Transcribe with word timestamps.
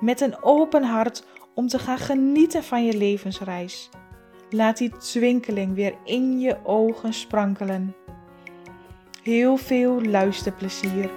met 0.00 0.20
een 0.20 0.42
open 0.42 0.82
hart 0.82 1.24
om 1.54 1.68
te 1.68 1.78
gaan 1.78 1.98
genieten 1.98 2.64
van 2.64 2.84
je 2.84 2.96
levensreis. 2.96 3.90
Laat 4.50 4.76
die 4.76 4.96
twinkeling 4.96 5.74
weer 5.74 5.94
in 6.04 6.40
je 6.40 6.64
ogen 6.64 7.12
sprankelen. 7.12 7.94
Heel 9.22 9.56
veel 9.56 10.02
luisterplezier. 10.02 11.10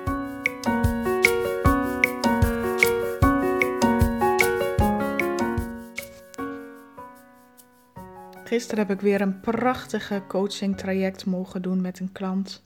Gisteren 8.43 8.88
heb 8.88 8.97
ik 8.97 9.02
weer 9.02 9.21
een 9.21 9.39
prachtige 9.39 10.23
coaching 10.27 10.77
traject 10.77 11.25
mogen 11.25 11.61
doen 11.61 11.81
met 11.81 11.99
een 11.99 12.11
klant. 12.11 12.64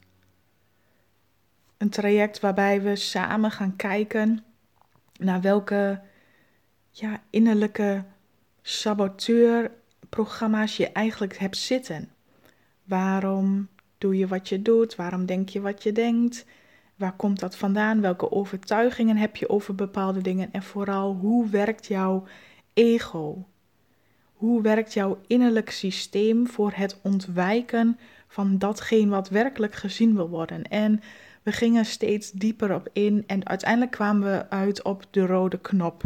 Een 1.77 1.89
traject 1.89 2.39
waarbij 2.39 2.81
we 2.81 2.95
samen 2.95 3.51
gaan 3.51 3.75
kijken 3.75 4.43
naar 5.19 5.41
welke 5.41 6.01
ja, 6.91 7.21
innerlijke 7.29 8.03
saboteurprogramma's 8.61 10.77
je 10.77 10.91
eigenlijk 10.91 11.37
hebt 11.37 11.57
zitten. 11.57 12.11
Waarom 12.83 13.67
doe 13.97 14.17
je 14.17 14.27
wat 14.27 14.49
je 14.49 14.61
doet? 14.61 14.95
Waarom 14.95 15.25
denk 15.25 15.49
je 15.49 15.61
wat 15.61 15.83
je 15.83 15.91
denkt? 15.91 16.45
Waar 16.95 17.15
komt 17.15 17.39
dat 17.39 17.55
vandaan? 17.55 18.01
Welke 18.01 18.31
overtuigingen 18.31 19.17
heb 19.17 19.35
je 19.35 19.49
over 19.49 19.75
bepaalde 19.75 20.21
dingen? 20.21 20.51
En 20.51 20.63
vooral, 20.63 21.15
hoe 21.15 21.49
werkt 21.49 21.87
jouw 21.87 22.23
ego? 22.73 23.47
Hoe 24.33 24.61
werkt 24.61 24.93
jouw 24.93 25.19
innerlijk 25.27 25.69
systeem 25.69 26.47
voor 26.47 26.71
het 26.75 26.99
ontwijken 27.01 27.99
van 28.27 28.57
datgene 28.57 29.09
wat 29.09 29.29
werkelijk 29.29 29.75
gezien 29.75 30.15
wil 30.15 30.29
worden? 30.29 30.63
En 30.63 31.01
we 31.43 31.51
gingen 31.51 31.85
steeds 31.85 32.31
dieper 32.31 32.75
op 32.75 32.89
in 32.93 33.23
en 33.27 33.47
uiteindelijk 33.47 33.91
kwamen 33.91 34.31
we 34.31 34.49
uit 34.49 34.83
op 34.83 35.05
de 35.09 35.25
rode 35.25 35.59
knop. 35.59 36.03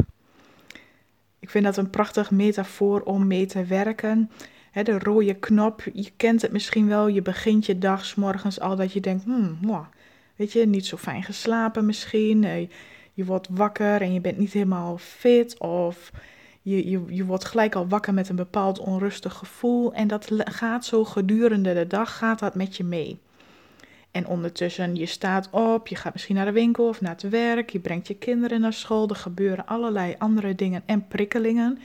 Ik 1.40 1.50
vind 1.50 1.66
dat 1.66 1.78
een 1.78 1.90
prachtig 1.90 2.32
metafoor 2.32 3.02
om 3.02 3.28
mee 3.28 3.46
te 3.46 3.66
werken. 3.66 4.32
de 4.84 5.00
rode 5.00 5.34
knop, 5.34 5.84
je 5.94 6.12
kent 6.18 6.42
het 6.42 6.52
misschien 6.52 6.88
wel. 6.88 7.08
Je 7.08 7.22
begint 7.22 7.66
je 7.66 7.78
dag 7.78 8.16
morgens 8.16 8.60
al 8.60 8.76
dat 8.76 8.94
je 8.94 9.00
denkt, 9.00 9.24
hmm, 9.24 9.58
weet 10.36 10.52
je, 10.52 10.66
niet 10.66 10.86
zo 10.86 10.98
fijn 10.98 11.24
geslapen 11.24 11.86
misschien. 11.86 12.70
Je 13.14 13.26
wordt 13.26 13.48
wakker 13.52 14.02
en 14.02 14.14
je 14.14 14.22
bent 14.22 14.38
niet 14.38 14.54
helemaal 14.54 14.98
fit 14.98 15.60
of 15.60 16.12
je, 16.62 16.90
je, 16.90 17.04
je 17.08 17.26
wordt 17.26 17.46
gelijk 17.46 17.76
al 17.76 17.88
wakker 17.88 18.14
met 18.14 18.30
een 18.30 18.36
bepaald 18.36 18.80
onrustig 18.80 19.34
gevoel. 19.34 19.94
En 19.94 20.08
dat 20.08 20.28
gaat 20.36 20.86
zo 20.86 21.06
gedurende 21.06 21.74
de 21.74 21.88
dag, 21.88 22.18
gaat 22.18 22.40
dat 22.40 22.56
met 22.56 22.78
je 22.78 22.84
mee. 22.84 23.20
En 24.18 24.28
ondertussen, 24.28 24.96
je 24.96 25.06
staat 25.06 25.50
op, 25.50 25.88
je 25.88 25.96
gaat 25.96 26.14
misschien 26.14 26.36
naar 26.36 26.46
de 26.46 26.52
winkel 26.52 26.88
of 26.88 27.02
naar 27.02 27.12
het 27.12 27.30
werk, 27.30 27.70
je 27.70 27.80
brengt 27.80 28.08
je 28.08 28.16
kinderen 28.16 28.62
naar 28.62 28.74
school, 28.74 29.10
er 29.10 29.16
gebeuren 29.16 29.66
allerlei 29.66 30.16
andere 30.18 30.56
dingen 30.56 30.84
en 30.86 31.08
prikkelingen. 31.08 31.80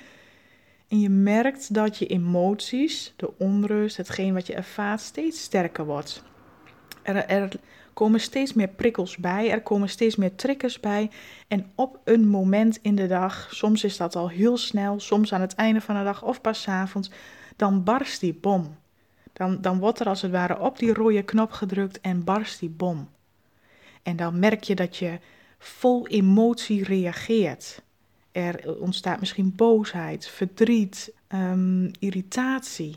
En 0.88 1.00
je 1.00 1.09
merkt 1.09 1.75
dat 1.75 1.98
je 1.98 2.06
emoties, 2.06 3.12
de 3.16 3.38
onrust, 3.38 3.97
hetgeen 3.97 4.34
wat 4.34 4.47
je 4.47 4.54
ervaart, 4.54 5.00
steeds 5.00 5.42
sterker 5.42 5.84
wordt. 5.84 6.22
Er, 7.03 7.16
er 7.16 7.50
komen 7.92 8.21
steeds 8.21 8.53
meer 8.53 8.69
prikkels 8.69 9.16
bij, 9.16 9.50
er 9.50 9.62
komen 9.62 9.88
steeds 9.88 10.16
meer 10.16 10.34
triggers 10.34 10.81
bij. 10.81 11.10
En 11.48 11.71
op 11.75 12.00
een 12.04 12.28
moment 12.28 12.78
in 12.82 12.94
de 12.94 13.06
dag, 13.06 13.48
soms 13.50 13.84
is 13.84 13.97
dat 13.97 14.16
al 14.16 14.28
heel 14.28 14.56
snel, 14.56 15.00
soms 15.00 15.32
aan 15.32 15.41
het 15.41 15.54
einde 15.54 15.81
van 15.81 15.97
de 15.97 16.04
dag 16.04 16.22
of 16.22 16.41
pas 16.41 16.69
avonds, 16.69 17.10
dan 17.56 17.84
barst 17.84 18.21
die 18.21 18.34
bom. 18.34 18.76
Dan, 19.32 19.60
dan 19.60 19.78
wordt 19.78 20.00
er 20.00 20.06
als 20.06 20.22
het 20.22 20.31
ware 20.31 20.59
op 20.59 20.78
die 20.78 20.94
rode 20.94 21.22
knop 21.22 21.53
gedrukt 21.53 22.00
en 22.00 22.25
barst 22.25 22.60
die 22.60 22.70
bom. 22.70 23.09
En 24.03 24.16
dan 24.16 24.38
merk 24.38 24.62
je 24.62 24.75
dat 24.75 24.97
je 24.97 25.19
vol 25.59 26.06
emotie 26.06 26.84
reageert. 26.84 27.82
Er 28.32 28.81
ontstaat 28.81 29.21
misschien 29.21 29.53
boosheid, 29.56 30.28
verdriet, 30.28 31.12
um, 31.28 31.91
irritatie. 31.98 32.97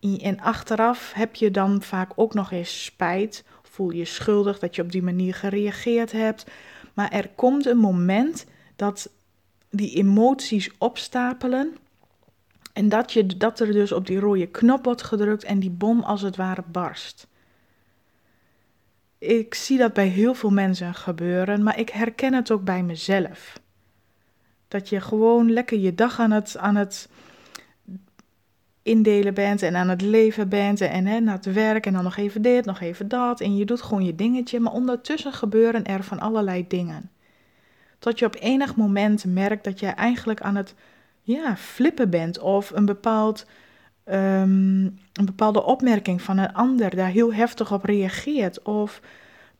En 0.00 0.40
achteraf 0.40 1.12
heb 1.12 1.34
je 1.34 1.50
dan 1.50 1.82
vaak 1.82 2.12
ook 2.14 2.34
nog 2.34 2.50
eens 2.50 2.84
spijt. 2.84 3.44
Voel 3.62 3.90
je 3.90 4.04
schuldig 4.04 4.58
dat 4.58 4.76
je 4.76 4.82
op 4.82 4.92
die 4.92 5.02
manier 5.02 5.34
gereageerd 5.34 6.12
hebt. 6.12 6.46
Maar 6.94 7.10
er 7.10 7.28
komt 7.28 7.66
een 7.66 7.78
moment 7.78 8.46
dat 8.76 9.10
die 9.70 9.94
emoties 9.96 10.70
opstapelen 10.78 11.76
en 12.78 12.88
dat, 12.88 13.12
je, 13.12 13.26
dat 13.26 13.60
er 13.60 13.72
dus 13.72 13.92
op 13.92 14.06
die 14.06 14.18
rode 14.18 14.46
knop 14.46 14.84
wordt 14.84 15.02
gedrukt 15.02 15.44
en 15.44 15.58
die 15.58 15.70
bom 15.70 16.00
als 16.00 16.22
het 16.22 16.36
ware 16.36 16.64
barst. 16.66 17.26
Ik 19.18 19.54
zie 19.54 19.78
dat 19.78 19.92
bij 19.92 20.06
heel 20.06 20.34
veel 20.34 20.50
mensen 20.50 20.94
gebeuren, 20.94 21.62
maar 21.62 21.78
ik 21.78 21.88
herken 21.88 22.34
het 22.34 22.50
ook 22.50 22.64
bij 22.64 22.82
mezelf. 22.82 23.60
Dat 24.68 24.88
je 24.88 25.00
gewoon 25.00 25.52
lekker 25.52 25.78
je 25.78 25.94
dag 25.94 26.20
aan 26.20 26.30
het, 26.30 26.56
aan 26.56 26.76
het 26.76 27.08
indelen 28.82 29.34
bent 29.34 29.62
en 29.62 29.76
aan 29.76 29.88
het 29.88 30.02
leven 30.02 30.48
bent 30.48 30.80
en 30.80 31.06
hè, 31.06 31.20
naar 31.20 31.36
het 31.36 31.52
werk 31.52 31.86
en 31.86 31.92
dan 31.92 32.04
nog 32.04 32.16
even 32.16 32.42
dit, 32.42 32.64
nog 32.64 32.80
even 32.80 33.08
dat. 33.08 33.40
En 33.40 33.56
je 33.56 33.64
doet 33.64 33.82
gewoon 33.82 34.04
je 34.04 34.14
dingetje, 34.14 34.60
maar 34.60 34.72
ondertussen 34.72 35.32
gebeuren 35.32 35.84
er 35.84 36.04
van 36.04 36.18
allerlei 36.18 36.64
dingen. 36.68 37.10
Tot 37.98 38.18
je 38.18 38.26
op 38.26 38.36
enig 38.40 38.76
moment 38.76 39.24
merkt 39.24 39.64
dat 39.64 39.80
je 39.80 39.86
eigenlijk 39.86 40.40
aan 40.40 40.56
het 40.56 40.74
ja, 41.28 41.56
flippen 41.56 42.10
bent 42.10 42.38
of 42.38 42.70
een, 42.70 42.84
bepaald, 42.84 43.46
um, 44.04 44.14
een 45.12 45.24
bepaalde 45.24 45.64
opmerking 45.64 46.22
van 46.22 46.38
een 46.38 46.52
ander 46.52 46.96
daar 46.96 47.10
heel 47.10 47.34
heftig 47.34 47.72
op 47.72 47.84
reageert. 47.84 48.62
Of 48.62 49.00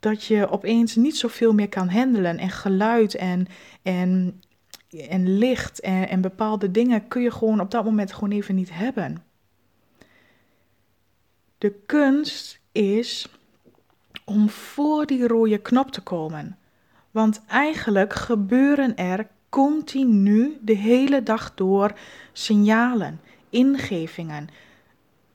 dat 0.00 0.24
je 0.24 0.50
opeens 0.50 0.96
niet 0.96 1.16
zoveel 1.16 1.54
meer 1.54 1.68
kan 1.68 1.88
handelen 1.88 2.38
en 2.38 2.50
geluid 2.50 3.14
en, 3.14 3.46
en, 3.82 4.40
en 5.08 5.38
licht 5.38 5.80
en, 5.80 6.08
en 6.08 6.20
bepaalde 6.20 6.70
dingen 6.70 7.08
kun 7.08 7.22
je 7.22 7.30
gewoon 7.30 7.60
op 7.60 7.70
dat 7.70 7.84
moment 7.84 8.12
gewoon 8.12 8.30
even 8.30 8.54
niet 8.54 8.72
hebben. 8.72 9.22
De 11.58 11.74
kunst 11.86 12.60
is 12.72 13.28
om 14.24 14.48
voor 14.48 15.06
die 15.06 15.26
rode 15.26 15.58
knop 15.58 15.90
te 15.90 16.00
komen. 16.00 16.58
Want 17.10 17.42
eigenlijk 17.46 18.14
gebeuren 18.14 18.96
er 18.96 19.28
continu 19.48 20.58
de 20.60 20.76
hele 20.76 21.22
dag 21.22 21.54
door 21.54 21.92
signalen, 22.32 23.20
ingevingen, 23.50 24.48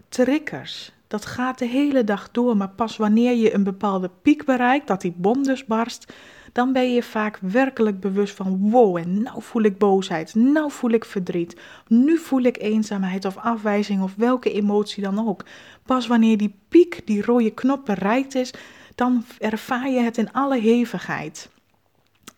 triggers. 0.09 0.91
Dat 1.07 1.25
gaat 1.25 1.59
de 1.59 1.65
hele 1.65 2.03
dag 2.03 2.31
door, 2.31 2.57
maar 2.57 2.69
pas 2.69 2.97
wanneer 2.97 3.35
je 3.35 3.53
een 3.53 3.63
bepaalde 3.63 4.09
piek 4.21 4.45
bereikt, 4.45 4.87
dat 4.87 5.01
die 5.01 5.13
bom 5.17 5.43
dus 5.43 5.65
barst, 5.65 6.13
dan 6.51 6.73
ben 6.73 6.93
je 6.93 7.03
vaak 7.03 7.37
werkelijk 7.41 7.99
bewust 7.99 8.35
van 8.35 8.69
wow, 8.69 8.97
en 8.97 9.21
nou 9.21 9.41
voel 9.41 9.61
ik 9.61 9.77
boosheid, 9.77 10.35
nou 10.35 10.71
voel 10.71 10.91
ik 10.91 11.05
verdriet, 11.05 11.59
nu 11.87 12.17
voel 12.17 12.41
ik 12.41 12.57
eenzaamheid 12.57 13.25
of 13.25 13.37
afwijzing 13.37 14.01
of 14.01 14.15
welke 14.15 14.51
emotie 14.51 15.03
dan 15.03 15.27
ook. 15.27 15.45
Pas 15.85 16.07
wanneer 16.07 16.37
die 16.37 16.55
piek, 16.69 17.01
die 17.05 17.21
rode 17.21 17.51
knop 17.51 17.85
bereikt 17.85 18.35
is, 18.35 18.53
dan 18.95 19.23
ervaar 19.39 19.89
je 19.89 19.99
het 19.99 20.17
in 20.17 20.31
alle 20.31 20.59
hevigheid. 20.59 21.49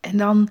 En 0.01 0.18
dan 0.18 0.50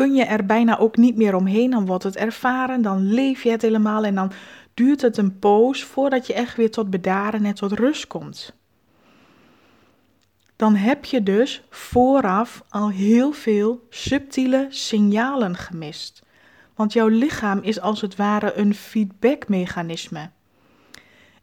kun 0.00 0.14
je 0.14 0.24
er 0.24 0.46
bijna 0.46 0.78
ook 0.78 0.96
niet 0.96 1.16
meer 1.16 1.34
omheen. 1.34 1.70
Dan 1.70 1.86
wordt 1.86 2.04
het 2.04 2.16
ervaren, 2.16 2.82
dan 2.82 3.12
leef 3.12 3.42
je 3.42 3.50
het 3.50 3.62
helemaal 3.62 4.04
en 4.04 4.14
dan 4.14 4.32
duurt 4.74 5.00
het 5.00 5.16
een 5.16 5.38
poos 5.38 5.84
voordat 5.84 6.26
je 6.26 6.34
echt 6.34 6.56
weer 6.56 6.70
tot 6.70 6.90
bedaren 6.90 7.44
en 7.44 7.54
tot 7.54 7.72
rust 7.72 8.06
komt. 8.06 8.54
Dan 10.56 10.74
heb 10.74 11.04
je 11.04 11.22
dus 11.22 11.62
vooraf 11.70 12.64
al 12.68 12.90
heel 12.90 13.32
veel 13.32 13.86
subtiele 13.90 14.66
signalen 14.68 15.56
gemist. 15.56 16.22
Want 16.74 16.92
jouw 16.92 17.08
lichaam 17.08 17.58
is 17.62 17.80
als 17.80 18.00
het 18.00 18.16
ware 18.16 18.54
een 18.54 18.74
feedbackmechanisme. 18.74 20.30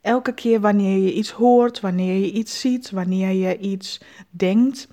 Elke 0.02 0.34
keer 0.34 0.60
wanneer 0.62 0.98
je 0.98 1.14
iets 1.14 1.32
hoort, 1.32 1.80
wanneer 1.80 2.20
je 2.20 2.32
iets 2.32 2.60
ziet, 2.60 2.92
wanneer 2.92 3.32
je 3.32 3.58
iets 3.58 4.02
denkt, 4.30 4.88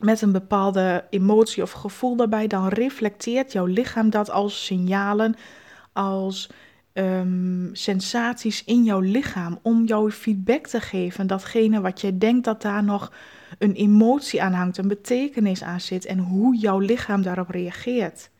met 0.00 0.20
een 0.22 0.32
bepaalde 0.32 1.04
emotie 1.10 1.62
of 1.62 1.70
gevoel 1.70 2.16
daarbij, 2.16 2.46
dan 2.46 2.68
reflecteert 2.68 3.52
jouw 3.52 3.66
lichaam 3.66 4.10
dat 4.10 4.30
als 4.30 4.64
signalen, 4.64 5.34
als 5.92 6.50
um, 6.92 7.70
sensaties 7.72 8.64
in 8.64 8.84
jouw 8.84 9.00
lichaam 9.00 9.58
om 9.62 9.84
jouw 9.84 10.10
feedback 10.10 10.66
te 10.66 10.80
geven. 10.80 11.26
Datgene 11.26 11.80
wat 11.80 12.00
jij 12.00 12.18
denkt 12.18 12.44
dat 12.44 12.62
daar 12.62 12.84
nog 12.84 13.12
een 13.58 13.72
emotie 13.72 14.42
aan 14.42 14.52
hangt, 14.52 14.78
een 14.78 14.88
betekenis 14.88 15.62
aan 15.62 15.80
zit 15.80 16.04
en 16.04 16.18
hoe 16.18 16.56
jouw 16.56 16.78
lichaam 16.78 17.22
daarop 17.22 17.48
reageert. 17.48 18.30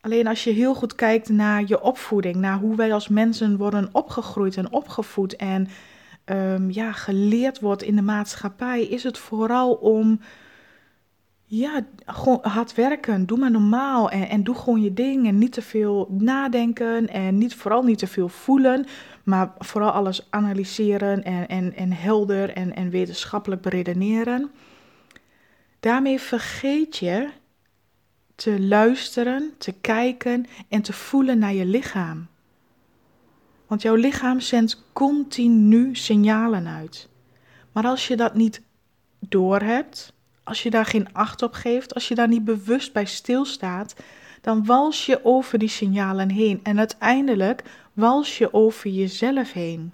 Alleen 0.00 0.26
als 0.26 0.44
je 0.44 0.50
heel 0.50 0.74
goed 0.74 0.94
kijkt 0.94 1.28
naar 1.28 1.62
je 1.66 1.80
opvoeding, 1.80 2.36
naar 2.36 2.58
hoe 2.58 2.76
wij 2.76 2.92
als 2.92 3.08
mensen 3.08 3.56
worden 3.56 3.88
opgegroeid 3.92 4.56
en 4.56 4.72
opgevoed 4.72 5.36
en 5.36 5.68
um, 6.30 6.70
ja, 6.70 6.92
geleerd 6.92 7.60
wordt 7.60 7.82
in 7.82 7.96
de 7.96 8.02
maatschappij, 8.02 8.82
is 8.82 9.02
het 9.02 9.18
vooral 9.18 9.72
om 9.72 10.20
ja, 11.44 11.86
gewoon 12.06 12.38
hard 12.42 12.74
werken. 12.74 13.26
Doe 13.26 13.38
maar 13.38 13.50
normaal 13.50 14.10
en, 14.10 14.28
en 14.28 14.42
doe 14.42 14.54
gewoon 14.54 14.82
je 14.82 14.94
ding 14.94 15.26
en 15.26 15.38
niet 15.38 15.52
te 15.52 15.62
veel 15.62 16.08
nadenken 16.10 17.08
en 17.08 17.38
niet, 17.38 17.54
vooral 17.54 17.82
niet 17.82 17.98
te 17.98 18.06
veel 18.06 18.28
voelen, 18.28 18.86
maar 19.24 19.52
vooral 19.58 19.90
alles 19.90 20.26
analyseren 20.30 21.24
en, 21.24 21.48
en, 21.48 21.76
en 21.76 21.92
helder 21.92 22.50
en, 22.50 22.74
en 22.76 22.90
wetenschappelijk 22.90 23.62
beredeneren. 23.62 24.50
Daarmee 25.80 26.20
vergeet 26.20 26.96
je 26.96 27.28
te 28.34 28.60
luisteren, 28.60 29.50
te 29.58 29.72
kijken 29.72 30.46
en 30.68 30.82
te 30.82 30.92
voelen 30.92 31.38
naar 31.38 31.54
je 31.54 31.64
lichaam. 31.64 32.26
Want 33.70 33.82
jouw 33.82 33.94
lichaam 33.94 34.40
zendt 34.40 34.82
continu 34.92 35.94
signalen 35.94 36.66
uit. 36.66 37.08
Maar 37.72 37.84
als 37.84 38.08
je 38.08 38.16
dat 38.16 38.34
niet 38.34 38.62
doorhebt, 39.18 40.12
als 40.44 40.62
je 40.62 40.70
daar 40.70 40.84
geen 40.84 41.12
acht 41.12 41.42
op 41.42 41.52
geeft, 41.52 41.94
als 41.94 42.08
je 42.08 42.14
daar 42.14 42.28
niet 42.28 42.44
bewust 42.44 42.92
bij 42.92 43.04
stilstaat, 43.04 43.94
dan 44.40 44.64
wals 44.64 45.06
je 45.06 45.24
over 45.24 45.58
die 45.58 45.68
signalen 45.68 46.30
heen 46.30 46.60
en 46.62 46.78
uiteindelijk 46.78 47.62
wals 47.92 48.38
je 48.38 48.52
over 48.52 48.90
jezelf 48.90 49.52
heen. 49.52 49.92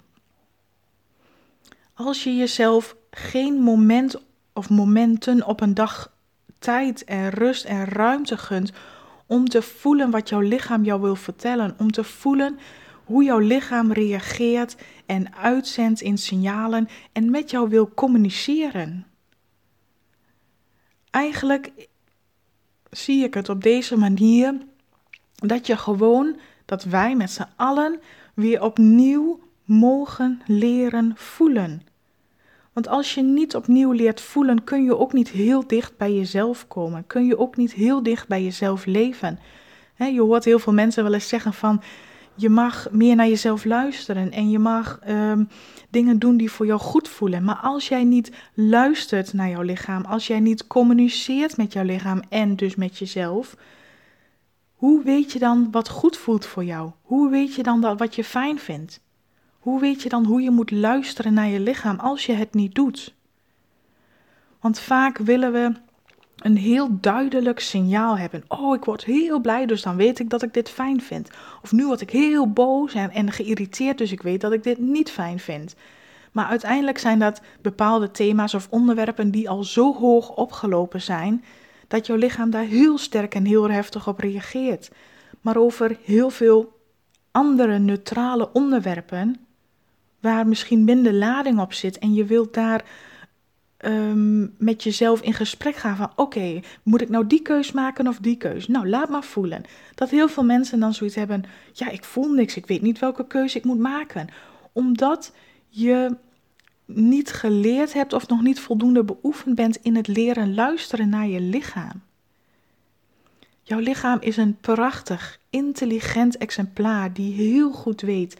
Als 1.93 2.23
je 2.23 2.35
jezelf 2.35 2.95
geen 3.11 3.53
moment 3.61 4.21
of 4.53 4.69
momenten 4.69 5.45
op 5.45 5.61
een 5.61 5.73
dag 5.73 6.11
tijd 6.59 7.03
en 7.03 7.29
rust 7.29 7.65
en 7.65 7.85
ruimte 7.85 8.37
gunt 8.37 8.71
om 9.25 9.49
te 9.49 9.61
voelen 9.61 10.09
wat 10.09 10.29
jouw 10.29 10.39
lichaam 10.39 10.83
jou 10.83 11.01
wil 11.01 11.15
vertellen, 11.15 11.75
om 11.77 11.91
te 11.91 12.03
voelen 12.03 12.59
hoe 13.07 13.23
jouw 13.23 13.39
lichaam 13.39 13.91
reageert 13.91 14.75
en 15.05 15.35
uitzendt 15.35 16.01
in 16.01 16.17
signalen 16.17 16.87
en 17.11 17.29
met 17.29 17.51
jou 17.51 17.69
wil 17.69 17.91
communiceren. 17.93 19.05
Eigenlijk 21.09 21.71
zie 22.89 23.23
ik 23.23 23.33
het 23.33 23.49
op 23.49 23.63
deze 23.63 23.97
manier 23.97 24.57
dat 25.35 25.67
je 25.67 25.77
gewoon, 25.77 26.37
dat 26.65 26.83
wij 26.83 27.15
met 27.15 27.31
z'n 27.31 27.47
allen 27.55 27.99
weer 28.33 28.61
opnieuw 28.61 29.39
mogen 29.63 30.41
leren 30.45 31.11
voelen. 31.15 31.81
Want 32.73 32.87
als 32.87 33.13
je 33.13 33.21
niet 33.21 33.55
opnieuw 33.55 33.91
leert 33.91 34.21
voelen, 34.21 34.63
kun 34.63 34.83
je 34.83 34.97
ook 34.97 35.13
niet 35.13 35.29
heel 35.29 35.67
dicht 35.67 35.97
bij 35.97 36.13
jezelf 36.13 36.67
komen. 36.67 37.07
Kun 37.07 37.25
je 37.25 37.37
ook 37.37 37.57
niet 37.57 37.73
heel 37.73 38.03
dicht 38.03 38.27
bij 38.27 38.43
jezelf 38.43 38.85
leven. 38.85 39.39
je 39.97 40.21
hoort 40.21 40.45
heel 40.45 40.59
veel 40.59 40.73
mensen 40.73 41.03
wel 41.03 41.13
eens 41.13 41.27
zeggen 41.27 41.53
van 41.53 41.81
je 42.37 42.49
mag 42.49 42.87
meer 42.91 43.15
naar 43.15 43.27
jezelf 43.27 43.65
luisteren 43.65 44.31
en 44.31 44.49
je 44.49 44.59
mag 44.59 44.99
ehm, 44.99 45.43
dingen 45.89 46.19
doen 46.19 46.37
die 46.37 46.51
voor 46.51 46.65
jou 46.65 46.79
goed 46.79 47.07
voelen. 47.07 47.43
Maar 47.43 47.55
als 47.55 47.87
jij 47.87 48.03
niet 48.03 48.31
luistert 48.53 49.33
naar 49.33 49.49
jouw 49.49 49.61
lichaam, 49.61 50.05
als 50.05 50.27
jij 50.27 50.39
niet 50.39 50.67
communiceert 50.67 51.57
met 51.57 51.73
jouw 51.73 51.83
lichaam 51.83 52.21
en 52.29 52.55
dus 52.55 52.75
met 52.75 52.97
jezelf, 52.97 53.55
hoe 54.73 55.03
weet 55.03 55.31
je 55.31 55.39
dan 55.39 55.67
wat 55.71 55.89
goed 55.89 56.17
voelt 56.17 56.45
voor 56.45 56.63
jou? 56.63 56.91
Hoe 57.01 57.29
weet 57.29 57.55
je 57.55 57.63
dan 57.63 57.81
dat 57.81 57.99
wat 57.99 58.15
je 58.15 58.23
fijn 58.23 58.59
vindt? 58.59 59.01
Hoe 59.59 59.79
weet 59.79 60.01
je 60.01 60.09
dan 60.09 60.25
hoe 60.25 60.41
je 60.41 60.51
moet 60.51 60.71
luisteren 60.71 61.33
naar 61.33 61.47
je 61.47 61.59
lichaam 61.59 61.99
als 61.99 62.25
je 62.25 62.33
het 62.33 62.53
niet 62.53 62.75
doet? 62.75 63.15
Want 64.59 64.79
vaak 64.79 65.17
willen 65.17 65.51
we 65.51 65.71
een 66.37 66.57
heel 66.57 66.87
duidelijk 67.01 67.59
signaal 67.59 68.17
hebben. 68.17 68.43
Oh, 68.47 68.75
ik 68.75 68.85
word 68.85 69.03
heel 69.03 69.39
blij, 69.39 69.65
dus 69.65 69.81
dan 69.81 69.95
weet 69.95 70.19
ik 70.19 70.29
dat 70.29 70.43
ik 70.43 70.53
dit 70.53 70.69
fijn 70.69 71.01
vind. 71.01 71.29
Of 71.63 71.71
nu 71.71 71.85
word 71.85 72.01
ik 72.01 72.09
heel 72.09 72.51
boos 72.51 72.93
en, 72.93 73.31
geïrriteerd, 73.31 73.97
dus 73.97 74.11
ik 74.11 74.21
weet 74.21 74.41
dat 74.41 74.51
ik 74.51 74.63
dit 74.63 74.77
niet 74.77 75.11
fijn 75.11 75.39
vind. 75.39 75.75
Maar 76.31 76.45
uiteindelijk 76.45 76.97
zijn 76.97 77.19
dat 77.19 77.41
bepaalde 77.61 78.11
thema's 78.11 78.53
of 78.53 78.67
onderwerpen 78.69 79.31
die 79.31 79.49
al 79.49 79.63
zo 79.63 79.93
hoog 79.93 80.35
opgelopen 80.35 81.01
zijn, 81.01 81.43
dat 81.87 82.05
jouw 82.05 82.17
lichaam 82.17 82.49
daar 82.49 82.63
heel 82.63 82.97
sterk 82.97 83.35
en 83.35 83.45
heel 83.45 83.69
heftig 83.69 84.07
op 84.07 84.19
reageert. 84.19 84.91
Maar 85.41 85.57
over 85.57 85.97
heel 86.03 86.29
veel 86.29 86.79
andere 87.31 87.79
neutrale 87.79 88.49
onderwerpen, 88.53 89.35
waar 90.19 90.47
misschien 90.47 90.83
minder 90.83 91.13
lading 91.13 91.59
op 91.59 91.73
zit 91.73 91.99
en 91.99 92.13
je 92.13 92.25
wilt 92.25 92.53
daar 92.53 92.83
Ehm, 93.77 94.41
met 94.57 94.83
jezelf 94.83 95.21
in 95.21 95.33
gesprek 95.33 95.75
gaan 95.75 95.95
van 95.95 96.11
oké, 96.15 96.59
moet 96.83 97.01
ik 97.01 97.09
nou 97.09 97.27
die 97.27 97.41
keus 97.41 97.71
maken 97.71 98.07
of 98.07 98.17
die 98.17 98.37
keus? 98.37 98.67
Nou, 98.67 98.89
laat 98.89 99.09
maar 99.09 99.23
voelen. 99.23 99.63
Dat 99.95 100.09
heel 100.09 100.29
veel 100.29 100.43
mensen 100.43 100.79
dan 100.79 100.93
zoiets 100.93 101.15
hebben, 101.15 101.43
ja, 101.73 101.89
ik 101.89 102.03
voel 102.03 102.31
niks, 102.31 102.55
ik 102.55 102.65
weet 102.65 102.81
niet 102.81 102.99
welke 102.99 103.27
keuze 103.27 103.57
ik 103.57 103.63
moet 103.63 103.79
maken. 103.79 104.27
Omdat 104.71 105.33
je 105.69 106.15
niet 106.85 107.31
geleerd 107.31 107.93
hebt 107.93 108.13
of 108.13 108.27
nog 108.27 108.41
niet 108.41 108.59
voldoende 108.59 109.03
beoefend 109.03 109.55
bent 109.55 109.77
in 109.81 109.95
het 109.95 110.07
leren 110.07 110.53
luisteren 110.53 111.09
naar 111.09 111.27
je 111.27 111.41
lichaam. 111.41 112.01
Jouw 113.61 113.79
lichaam 113.79 114.17
is 114.21 114.37
een 114.37 114.57
prachtig, 114.61 115.39
intelligent 115.49 116.37
exemplaar 116.37 117.13
die 117.13 117.33
heel 117.33 117.71
goed 117.71 118.01
weet, 118.01 118.37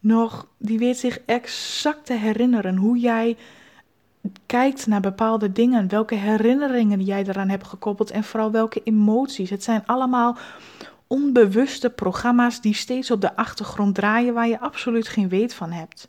nog, 0.00 0.48
die 0.58 0.78
weet 0.78 0.98
zich 0.98 1.20
exact 1.26 2.06
te 2.06 2.12
herinneren 2.12 2.76
hoe 2.76 2.98
jij 2.98 3.36
kijkt 4.46 4.86
naar 4.86 5.00
bepaalde 5.00 5.52
dingen, 5.52 5.88
welke 5.88 6.14
herinneringen 6.14 7.00
jij 7.00 7.24
eraan 7.26 7.48
hebt 7.48 7.66
gekoppeld 7.66 8.10
en 8.10 8.24
vooral 8.24 8.50
welke 8.50 8.80
emoties. 8.84 9.50
Het 9.50 9.62
zijn 9.62 9.86
allemaal 9.86 10.36
onbewuste 11.06 11.90
programma's 11.90 12.60
die 12.60 12.74
steeds 12.74 13.10
op 13.10 13.20
de 13.20 13.36
achtergrond 13.36 13.94
draaien 13.94 14.34
waar 14.34 14.48
je 14.48 14.60
absoluut 14.60 15.08
geen 15.08 15.28
weet 15.28 15.54
van 15.54 15.72
hebt. 15.72 16.08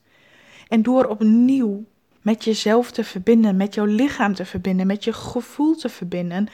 En 0.68 0.83
door 0.83 1.06
opnieuw 1.06 1.83
met 2.21 2.44
jezelf 2.44 2.92
te 2.92 3.04
verbinden, 3.04 3.56
met 3.56 3.74
jouw 3.74 3.86
lichaam 3.86 4.33
te 4.33 4.45
verbinden, 4.45 4.88
met 4.88 5.04
je 5.04 5.13
gevoel 5.13 5.75
te 5.75 5.89
verbinden, 5.89 6.48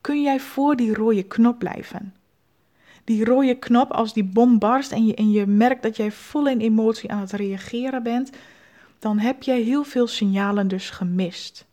kun 0.00 0.22
jij 0.22 0.40
voor 0.40 0.76
die 0.76 0.94
rode 0.94 1.22
knop 1.22 1.58
blijven. 1.58 2.14
Die 3.04 3.24
rode 3.24 3.54
knop, 3.54 3.90
als 3.90 4.12
die 4.12 4.24
bom 4.24 4.58
barst 4.58 4.92
en 4.92 5.06
je, 5.06 5.14
en 5.14 5.30
je 5.30 5.46
merkt 5.46 5.82
dat 5.82 5.96
jij 5.96 6.12
vol 6.12 6.48
in 6.48 6.60
emotie 6.60 7.10
aan 7.10 7.20
het 7.20 7.32
reageren 7.32 8.02
bent, 8.02 8.30
dan 8.98 9.18
heb 9.18 9.42
jij 9.42 9.60
heel 9.60 9.84
veel 9.84 10.06
signalen 10.06 10.68
dus 10.68 10.90
gemist. 10.90 11.66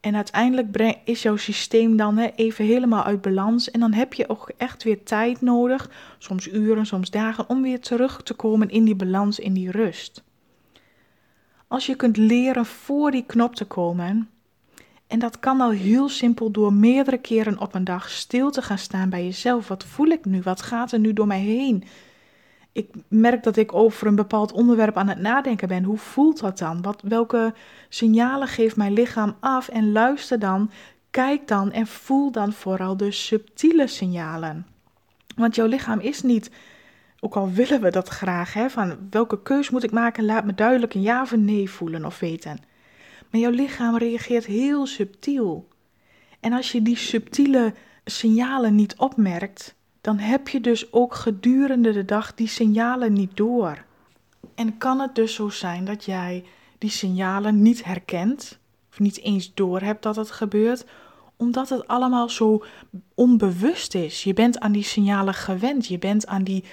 En 0.00 0.16
uiteindelijk 0.16 0.98
is 1.04 1.22
jouw 1.22 1.36
systeem 1.36 1.96
dan 1.96 2.18
even 2.18 2.64
helemaal 2.64 3.04
uit 3.04 3.20
balans. 3.20 3.70
En 3.70 3.80
dan 3.80 3.92
heb 3.92 4.14
je 4.14 4.28
ook 4.28 4.52
echt 4.56 4.82
weer 4.82 5.02
tijd 5.02 5.40
nodig, 5.40 5.90
soms 6.18 6.48
uren, 6.48 6.86
soms 6.86 7.10
dagen, 7.10 7.48
om 7.48 7.62
weer 7.62 7.80
terug 7.80 8.22
te 8.22 8.34
komen 8.34 8.70
in 8.70 8.84
die 8.84 8.94
balans, 8.94 9.38
in 9.38 9.52
die 9.52 9.70
rust. 9.70 10.22
Als 11.68 11.86
je 11.86 11.94
kunt 11.94 12.16
leren 12.16 12.66
voor 12.66 13.10
die 13.10 13.24
knop 13.26 13.54
te 13.54 13.64
komen, 13.64 14.28
en 15.06 15.18
dat 15.18 15.38
kan 15.38 15.60
al 15.60 15.70
heel 15.70 16.08
simpel 16.08 16.50
door 16.50 16.72
meerdere 16.72 17.18
keren 17.18 17.58
op 17.58 17.74
een 17.74 17.84
dag 17.84 18.10
stil 18.10 18.50
te 18.50 18.62
gaan 18.62 18.78
staan 18.78 19.10
bij 19.10 19.24
jezelf. 19.24 19.68
Wat 19.68 19.84
voel 19.84 20.06
ik 20.06 20.24
nu? 20.24 20.42
Wat 20.42 20.62
gaat 20.62 20.92
er 20.92 20.98
nu 20.98 21.12
door 21.12 21.26
mij 21.26 21.40
heen? 21.40 21.84
Ik 22.72 22.88
merk 23.08 23.42
dat 23.42 23.56
ik 23.56 23.74
over 23.74 24.06
een 24.06 24.14
bepaald 24.14 24.52
onderwerp 24.52 24.96
aan 24.96 25.08
het 25.08 25.18
nadenken 25.18 25.68
ben. 25.68 25.84
Hoe 25.84 25.98
voelt 25.98 26.40
dat 26.40 26.58
dan? 26.58 26.82
Wat, 26.82 27.02
welke 27.02 27.54
signalen 27.88 28.48
geeft 28.48 28.76
mijn 28.76 28.92
lichaam 28.92 29.36
af? 29.40 29.68
En 29.68 29.92
luister 29.92 30.38
dan, 30.38 30.70
kijk 31.10 31.48
dan 31.48 31.72
en 31.72 31.86
voel 31.86 32.30
dan 32.30 32.52
vooral 32.52 32.96
de 32.96 33.10
subtiele 33.10 33.86
signalen. 33.86 34.66
Want 35.36 35.54
jouw 35.54 35.66
lichaam 35.66 36.00
is 36.00 36.22
niet, 36.22 36.50
ook 37.20 37.36
al 37.36 37.50
willen 37.50 37.80
we 37.80 37.90
dat 37.90 38.08
graag, 38.08 38.52
hè, 38.52 38.70
van 38.70 38.96
welke 39.10 39.42
keus 39.42 39.70
moet 39.70 39.84
ik 39.84 39.92
maken? 39.92 40.24
Laat 40.24 40.44
me 40.44 40.54
duidelijk 40.54 40.94
een 40.94 41.02
ja 41.02 41.22
of 41.22 41.30
een 41.30 41.44
nee 41.44 41.70
voelen 41.70 42.04
of 42.04 42.18
weten. 42.18 42.58
Maar 43.30 43.40
jouw 43.40 43.50
lichaam 43.50 43.96
reageert 43.96 44.44
heel 44.46 44.86
subtiel. 44.86 45.68
En 46.40 46.52
als 46.52 46.72
je 46.72 46.82
die 46.82 46.96
subtiele 46.96 47.74
signalen 48.04 48.74
niet 48.74 48.96
opmerkt, 48.96 49.74
dan 50.00 50.18
heb 50.18 50.48
je 50.48 50.60
dus 50.60 50.92
ook 50.92 51.14
gedurende 51.14 51.92
de 51.92 52.04
dag 52.04 52.34
die 52.34 52.48
signalen 52.48 53.12
niet 53.12 53.36
door. 53.36 53.84
En 54.54 54.78
kan 54.78 55.00
het 55.00 55.14
dus 55.14 55.34
zo 55.34 55.48
zijn 55.48 55.84
dat 55.84 56.04
jij 56.04 56.44
die 56.78 56.90
signalen 56.90 57.62
niet 57.62 57.84
herkent, 57.84 58.58
of 58.90 58.98
niet 58.98 59.20
eens 59.20 59.54
door 59.54 59.80
hebt 59.80 60.02
dat 60.02 60.16
het 60.16 60.30
gebeurt, 60.30 60.84
omdat 61.36 61.68
het 61.68 61.86
allemaal 61.88 62.28
zo 62.28 62.64
onbewust 63.14 63.94
is. 63.94 64.24
Je 64.24 64.34
bent 64.34 64.60
aan 64.60 64.72
die 64.72 64.82
signalen 64.82 65.34
gewend, 65.34 65.86
je 65.86 65.98
bent 65.98 66.26
aan 66.26 66.44
die. 66.44 66.64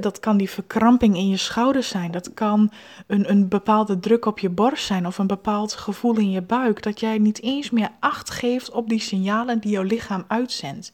Dat 0.00 0.20
kan 0.20 0.36
die 0.36 0.50
verkramping 0.50 1.16
in 1.16 1.28
je 1.28 1.36
schouders 1.36 1.88
zijn. 1.88 2.10
Dat 2.10 2.34
kan 2.34 2.72
een, 3.06 3.30
een 3.30 3.48
bepaalde 3.48 4.00
druk 4.00 4.26
op 4.26 4.38
je 4.38 4.50
borst 4.50 4.86
zijn 4.86 5.06
of 5.06 5.18
een 5.18 5.26
bepaald 5.26 5.72
gevoel 5.72 6.16
in 6.16 6.30
je 6.30 6.42
buik. 6.42 6.82
Dat 6.82 7.00
jij 7.00 7.18
niet 7.18 7.42
eens 7.42 7.70
meer 7.70 7.90
acht 8.00 8.30
geeft 8.30 8.70
op 8.70 8.88
die 8.88 9.00
signalen 9.00 9.60
die 9.60 9.70
jouw 9.70 9.82
lichaam 9.82 10.24
uitzendt. 10.28 10.92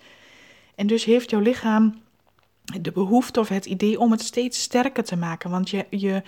En 0.79 0.87
dus 0.87 1.05
heeft 1.05 1.31
jouw 1.31 1.41
lichaam 1.41 1.95
de 2.81 2.93
behoefte 2.93 3.41
of 3.41 3.49
het 3.49 3.67
idee 3.67 4.01
om 4.01 4.11
het 4.11 4.23
steeds 4.23 4.61
sterker 4.63 5.05
te 5.05 5.17
maken. 5.17 5.51
Want 5.51 5.71
je, 5.71 5.87
je 5.91 6.23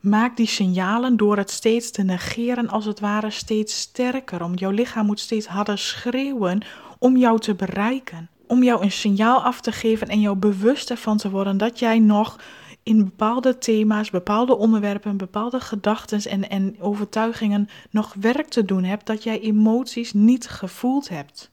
maakt 0.00 0.36
die 0.36 0.46
signalen 0.46 1.16
door 1.16 1.36
het 1.36 1.50
steeds 1.50 1.90
te 1.90 2.02
negeren, 2.02 2.68
als 2.68 2.84
het 2.84 3.00
ware, 3.00 3.30
steeds 3.30 3.80
sterker. 3.80 4.42
Om 4.42 4.54
jouw 4.54 4.70
lichaam 4.70 5.06
moet 5.06 5.20
steeds 5.20 5.46
harder 5.46 5.78
schreeuwen 5.78 6.64
om 6.98 7.16
jou 7.16 7.38
te 7.38 7.54
bereiken. 7.54 8.28
om 8.46 8.62
jou 8.62 8.82
een 8.82 8.92
signaal 8.92 9.42
af 9.42 9.60
te 9.60 9.72
geven 9.72 10.08
en 10.08 10.20
jou 10.20 10.36
bewust 10.36 10.90
ervan 10.90 11.16
te 11.16 11.30
worden 11.30 11.56
dat 11.56 11.78
jij 11.78 11.98
nog 11.98 12.40
in 12.82 13.04
bepaalde 13.04 13.58
thema's, 13.58 14.10
bepaalde 14.10 14.56
onderwerpen, 14.56 15.16
bepaalde 15.16 15.60
gedachten 15.60 16.20
en, 16.30 16.48
en 16.48 16.76
overtuigingen 16.80 17.68
nog 17.90 18.14
werk 18.20 18.48
te 18.48 18.64
doen 18.64 18.84
hebt, 18.84 19.06
dat 19.06 19.22
jij 19.22 19.40
emoties 19.40 20.12
niet 20.12 20.48
gevoeld 20.48 21.08
hebt. 21.08 21.50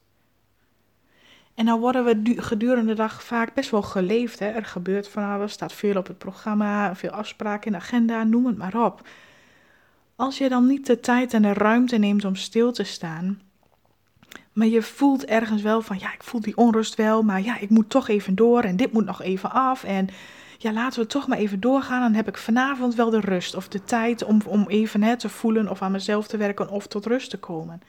En 1.56 1.66
dan 1.66 1.80
worden 1.80 2.04
we 2.06 2.42
gedurende 2.42 2.88
de 2.88 2.94
dag 2.94 3.24
vaak 3.24 3.54
best 3.54 3.70
wel 3.70 3.82
geleefd. 3.82 4.40
Hè? 4.40 4.48
Er 4.48 4.66
gebeurt 4.66 5.08
van 5.08 5.24
alles, 5.24 5.52
staat 5.52 5.74
veel 5.74 5.96
op 5.98 6.08
het 6.08 6.18
programma, 6.18 6.96
veel 6.96 7.10
afspraken 7.10 7.66
in 7.66 7.72
de 7.72 7.78
agenda, 7.78 8.24
noem 8.24 8.46
het 8.46 8.58
maar 8.58 8.86
op. 8.86 9.08
Als 10.16 10.38
je 10.38 10.50
dan 10.50 10.68
niet 10.68 10.86
de 10.86 11.00
tijd 11.00 11.34
en 11.34 11.42
de 11.42 11.54
ruimte 11.54 11.98
neemt 11.98 12.26
om 12.26 12.36
stil 12.36 12.72
te 12.72 12.84
staan, 12.84 13.42
maar 14.54 14.68
je 14.68 14.82
voelt 14.82 15.26
ergens 15.26 15.62
wel 15.62 15.82
van, 15.82 16.00
ja, 16.00 16.14
ik 16.14 16.24
voel 16.24 16.42
die 16.42 16.58
onrust 16.58 16.96
wel, 16.96 17.24
maar 17.24 17.42
ja, 17.42 17.60
ik 17.60 17.70
moet 17.70 17.90
toch 17.90 18.08
even 18.08 18.36
door 18.36 18.62
en 18.62 18.76
dit 18.76 18.92
moet 18.92 19.06
nog 19.06 19.22
even 19.22 19.52
af. 19.52 19.84
En 19.84 20.10
ja, 20.58 20.72
laten 20.72 21.02
we 21.02 21.08
toch 21.08 21.28
maar 21.28 21.38
even 21.38 21.60
doorgaan. 21.60 22.02
Dan 22.02 22.14
heb 22.14 22.28
ik 22.28 22.38
vanavond 22.38 22.96
wel 22.96 23.10
de 23.10 23.20
rust 23.20 23.56
of 23.56 23.68
de 23.68 23.84
tijd 23.84 24.24
om, 24.24 24.42
om 24.48 24.66
even 24.68 25.04
hè, 25.04 25.18
te 25.18 25.30
voelen 25.30 25.70
of 25.70 25.82
aan 25.82 25.92
mezelf 25.92 26.28
te 26.28 26.38
werken 26.38 26.70
of 26.70 26.88
tot 26.88 27.06
rust 27.06 27.30
te 27.30 27.38
komen. 27.38 27.82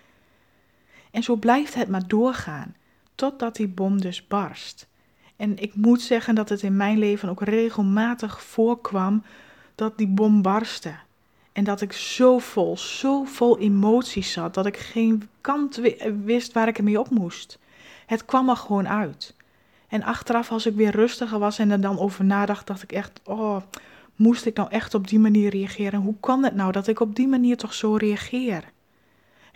En 1.10 1.22
zo 1.22 1.36
blijft 1.36 1.74
het 1.74 1.88
maar 1.88 2.08
doorgaan, 2.08 2.74
totdat 3.16 3.56
die 3.56 3.68
bom 3.68 4.00
dus 4.00 4.26
barst. 4.26 4.86
En 5.36 5.58
ik 5.58 5.74
moet 5.74 6.00
zeggen 6.00 6.34
dat 6.34 6.48
het 6.48 6.62
in 6.62 6.76
mijn 6.76 6.98
leven 6.98 7.28
ook 7.28 7.42
regelmatig 7.42 8.42
voorkwam 8.42 9.22
dat 9.74 9.98
die 9.98 10.08
bom 10.08 10.42
barstte. 10.42 10.94
En 11.52 11.64
dat 11.64 11.80
ik 11.80 11.92
zo 11.92 12.38
vol, 12.38 12.76
zo 12.76 13.24
vol 13.24 13.58
emoties 13.58 14.32
zat, 14.32 14.54
dat 14.54 14.66
ik 14.66 14.76
geen 14.76 15.28
kant 15.40 15.80
wist 16.24 16.52
waar 16.52 16.68
ik 16.68 16.78
ermee 16.78 17.00
op 17.00 17.10
moest. 17.10 17.58
Het 18.06 18.24
kwam 18.24 18.48
er 18.48 18.56
gewoon 18.56 18.88
uit. 18.88 19.34
En 19.88 20.02
achteraf, 20.02 20.50
als 20.50 20.66
ik 20.66 20.74
weer 20.74 20.90
rustiger 20.90 21.38
was 21.38 21.58
en 21.58 21.70
er 21.70 21.80
dan 21.80 21.98
over 21.98 22.24
nadacht, 22.24 22.66
dacht 22.66 22.82
ik 22.82 22.92
echt: 22.92 23.20
oh, 23.24 23.56
moest 24.16 24.46
ik 24.46 24.56
nou 24.56 24.70
echt 24.70 24.94
op 24.94 25.08
die 25.08 25.18
manier 25.18 25.50
reageren? 25.50 26.00
Hoe 26.00 26.14
kan 26.20 26.44
het 26.44 26.54
nou 26.54 26.72
dat 26.72 26.86
ik 26.86 27.00
op 27.00 27.16
die 27.16 27.28
manier 27.28 27.56
toch 27.56 27.74
zo 27.74 27.94
reageer? 27.94 28.64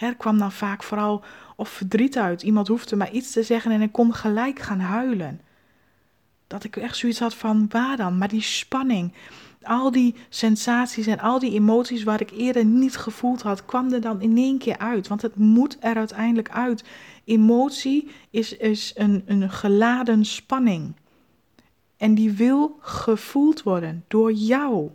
Er 0.01 0.17
kwam 0.17 0.39
dan 0.39 0.53
vaak 0.53 0.83
vooral 0.83 1.23
of 1.57 1.69
verdriet 1.69 2.19
uit. 2.19 2.43
Iemand 2.43 2.69
hoefde 2.69 2.97
maar 2.97 3.11
iets 3.11 3.33
te 3.33 3.43
zeggen 3.43 3.71
en 3.71 3.83
ik 3.83 3.93
kon 3.93 4.15
gelijk 4.15 4.59
gaan 4.59 4.81
huilen. 4.81 5.41
Dat 6.47 6.65
ik 6.65 6.77
echt 6.77 6.97
zoiets 6.97 7.19
had 7.19 7.35
van: 7.35 7.67
waar 7.69 7.97
dan? 7.97 8.19
Maar 8.19 8.29
die 8.29 8.43
spanning, 8.43 9.13
al 9.63 9.91
die 9.91 10.15
sensaties 10.29 11.07
en 11.07 11.19
al 11.19 11.39
die 11.39 11.53
emoties 11.53 12.03
waar 12.03 12.21
ik 12.21 12.31
eerder 12.31 12.65
niet 12.65 12.97
gevoeld 12.97 13.43
had, 13.43 13.65
kwam 13.65 13.93
er 13.93 14.01
dan 14.01 14.21
in 14.21 14.37
één 14.37 14.59
keer 14.59 14.79
uit. 14.79 15.09
Want 15.09 15.23
het 15.23 15.37
moet 15.37 15.77
er 15.81 15.97
uiteindelijk 15.97 16.51
uit. 16.51 16.85
Emotie 17.25 18.11
is, 18.31 18.57
is 18.57 18.93
een, 18.95 19.23
een 19.27 19.51
geladen 19.51 20.25
spanning. 20.25 20.95
En 21.97 22.15
die 22.15 22.33
wil 22.33 22.79
gevoeld 22.81 23.63
worden 23.63 24.05
door 24.09 24.33
jou. 24.33 24.91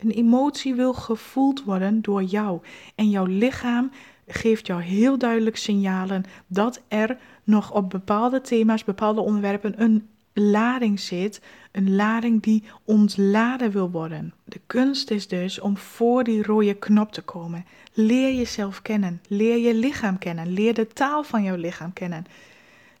Een 0.00 0.10
emotie 0.10 0.74
wil 0.74 0.92
gevoeld 0.92 1.64
worden 1.64 2.02
door 2.02 2.22
jou. 2.22 2.60
En 2.94 3.10
jouw 3.10 3.24
lichaam 3.24 3.90
geeft 4.26 4.66
jou 4.66 4.82
heel 4.82 5.18
duidelijk 5.18 5.56
signalen 5.56 6.24
dat 6.46 6.80
er 6.88 7.18
nog 7.44 7.72
op 7.72 7.90
bepaalde 7.90 8.40
thema's, 8.40 8.84
bepaalde 8.84 9.20
onderwerpen 9.20 9.82
een 9.82 10.08
lading 10.32 11.00
zit, 11.00 11.40
een 11.72 11.94
lading 11.94 12.42
die 12.42 12.64
ontladen 12.84 13.70
wil 13.70 13.90
worden. 13.90 14.34
De 14.44 14.60
kunst 14.66 15.10
is 15.10 15.28
dus 15.28 15.60
om 15.60 15.76
voor 15.76 16.24
die 16.24 16.42
rode 16.42 16.74
knop 16.74 17.12
te 17.12 17.22
komen. 17.22 17.64
Leer 17.92 18.34
jezelf 18.34 18.82
kennen, 18.82 19.20
leer 19.28 19.56
je 19.56 19.74
lichaam 19.74 20.18
kennen, 20.18 20.52
leer 20.52 20.74
de 20.74 20.86
taal 20.86 21.22
van 21.22 21.42
jouw 21.42 21.56
lichaam 21.56 21.92
kennen. 21.92 22.24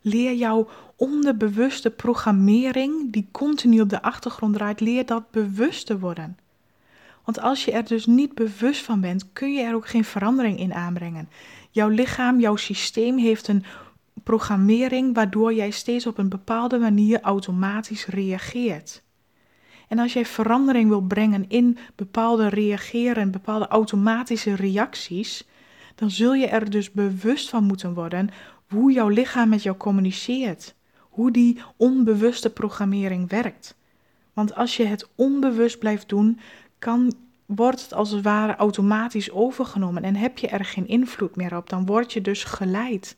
Leer 0.00 0.34
jouw 0.34 0.68
onderbewuste 0.96 1.90
programmering 1.90 3.12
die 3.12 3.28
continu 3.30 3.80
op 3.80 3.88
de 3.88 4.02
achtergrond 4.02 4.54
draait, 4.54 4.80
leer 4.80 5.06
dat 5.06 5.30
bewust 5.30 5.86
te 5.86 5.98
worden. 5.98 6.36
Want 7.24 7.40
als 7.40 7.64
je 7.64 7.72
er 7.72 7.84
dus 7.84 8.06
niet 8.06 8.34
bewust 8.34 8.84
van 8.84 9.00
bent, 9.00 9.32
kun 9.32 9.52
je 9.52 9.62
er 9.62 9.74
ook 9.74 9.88
geen 9.88 10.04
verandering 10.04 10.58
in 10.58 10.74
aanbrengen. 10.74 11.28
Jouw 11.70 11.88
lichaam, 11.88 12.40
jouw 12.40 12.56
systeem 12.56 13.18
heeft 13.18 13.48
een 13.48 13.64
programmering 14.24 15.14
waardoor 15.14 15.54
jij 15.54 15.70
steeds 15.70 16.06
op 16.06 16.18
een 16.18 16.28
bepaalde 16.28 16.78
manier 16.78 17.20
automatisch 17.20 18.06
reageert. 18.06 19.02
En 19.88 19.98
als 19.98 20.12
jij 20.12 20.26
verandering 20.26 20.88
wil 20.88 21.00
brengen 21.00 21.44
in 21.48 21.78
bepaalde 21.94 22.48
reageren, 22.48 23.30
bepaalde 23.30 23.68
automatische 23.68 24.54
reacties, 24.54 25.48
dan 25.94 26.10
zul 26.10 26.34
je 26.34 26.46
er 26.46 26.70
dus 26.70 26.92
bewust 26.92 27.48
van 27.48 27.64
moeten 27.64 27.94
worden 27.94 28.30
hoe 28.68 28.92
jouw 28.92 29.08
lichaam 29.08 29.48
met 29.48 29.62
jou 29.62 29.76
communiceert, 29.76 30.74
hoe 30.98 31.30
die 31.30 31.62
onbewuste 31.76 32.50
programmering 32.50 33.30
werkt. 33.30 33.76
Want 34.32 34.54
als 34.54 34.76
je 34.76 34.84
het 34.84 35.08
onbewust 35.14 35.78
blijft 35.78 36.08
doen, 36.08 36.40
kan, 36.80 37.12
wordt 37.46 37.82
het 37.82 37.92
als 37.92 38.10
het 38.10 38.22
ware 38.22 38.56
automatisch 38.56 39.30
overgenomen 39.30 40.02
en 40.02 40.16
heb 40.16 40.38
je 40.38 40.48
er 40.48 40.64
geen 40.64 40.88
invloed 40.88 41.36
meer 41.36 41.56
op. 41.56 41.68
Dan 41.68 41.86
word 41.86 42.12
je 42.12 42.20
dus 42.20 42.44
geleid. 42.44 43.16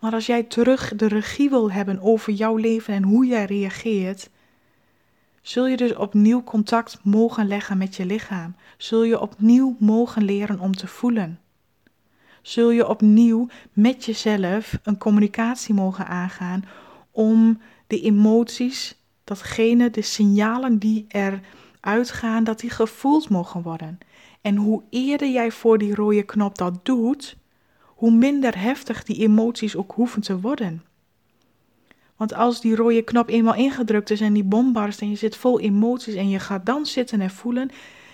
Maar 0.00 0.12
als 0.12 0.26
jij 0.26 0.42
terug 0.42 0.92
de 0.96 1.08
regie 1.08 1.50
wil 1.50 1.72
hebben 1.72 2.00
over 2.00 2.32
jouw 2.32 2.56
leven 2.56 2.94
en 2.94 3.02
hoe 3.02 3.26
jij 3.26 3.44
reageert, 3.44 4.30
zul 5.42 5.66
je 5.66 5.76
dus 5.76 5.94
opnieuw 5.94 6.42
contact 6.42 6.98
mogen 7.02 7.46
leggen 7.46 7.78
met 7.78 7.96
je 7.96 8.06
lichaam. 8.06 8.54
Zul 8.76 9.02
je 9.02 9.20
opnieuw 9.20 9.76
mogen 9.78 10.22
leren 10.22 10.60
om 10.60 10.76
te 10.76 10.86
voelen. 10.86 11.40
Zul 12.42 12.70
je 12.70 12.88
opnieuw 12.88 13.48
met 13.72 14.04
jezelf 14.04 14.78
een 14.82 14.98
communicatie 14.98 15.74
mogen 15.74 16.06
aangaan 16.06 16.64
om 17.10 17.60
de 17.86 18.00
emoties, 18.00 18.96
datgene, 19.24 19.90
de 19.90 20.02
signalen 20.02 20.78
die 20.78 21.04
er 21.08 21.40
uitgaan, 21.80 22.44
dat 22.44 22.60
die 22.60 22.70
gevoeld 22.70 23.28
mogen 23.28 23.62
worden. 23.62 23.98
En 24.40 24.56
hoe 24.56 24.82
eerder 24.90 25.28
jij 25.28 25.50
voor 25.50 25.78
die 25.78 25.94
rode 25.94 26.22
knop 26.22 26.58
dat 26.58 26.84
doet, 26.84 27.36
hoe 27.86 28.10
minder 28.10 28.60
heftig 28.60 29.04
die 29.04 29.16
emoties 29.16 29.76
ook 29.76 29.92
hoeven 29.92 30.20
te 30.20 30.40
worden. 30.40 30.82
Want 32.16 32.34
als 32.34 32.60
die 32.60 32.76
rode 32.76 33.02
knop 33.02 33.28
eenmaal 33.28 33.54
ingedrukt 33.54 34.10
is 34.10 34.20
en 34.20 34.32
die 34.32 34.44
bom 34.44 34.72
barst 34.72 35.00
en 35.00 35.10
je 35.10 35.16
zit 35.16 35.36
vol 35.36 35.60
emoties 35.60 36.14
en 36.14 36.28
je 36.28 36.38
gaat 36.38 36.66
dan 36.66 36.86
zitten 36.86 37.20
en 37.20 37.30
voelen, 37.30 37.70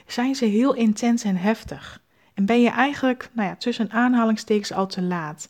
zijn 0.07 0.35
ze 0.35 0.45
heel 0.45 0.75
intens 0.75 1.25
en 1.25 1.37
heftig. 1.37 2.01
En 2.35 2.47
ben 2.47 2.61
je 2.61 2.71
eigenlijk, 2.71 3.31
nou 3.33 3.49
ja, 3.49 3.57
tussen 3.57 3.91
aanhalingstekens 3.91 4.73
al 4.73 4.87
te 4.87 5.03
laat. 5.03 5.49